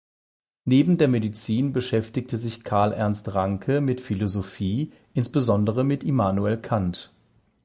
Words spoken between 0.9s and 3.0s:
der Medizin beschäftigte sich Karl